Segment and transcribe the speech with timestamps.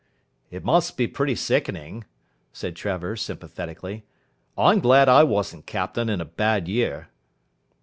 [0.49, 2.05] "It must be pretty sickening,"
[2.51, 4.03] said Trevor sympathetically.
[4.57, 7.09] "I'm glad I wasn't captain in a bad year."